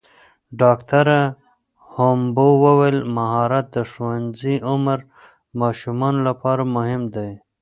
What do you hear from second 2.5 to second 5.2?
وویل مهارت د ښوونځي عمر